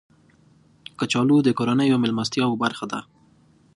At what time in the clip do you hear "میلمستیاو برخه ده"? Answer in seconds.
2.03-2.99